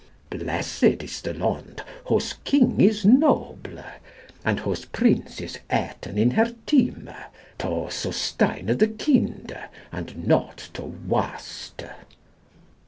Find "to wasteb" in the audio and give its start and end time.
10.73-11.93